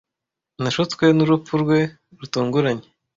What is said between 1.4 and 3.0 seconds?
rwe rutunguranye.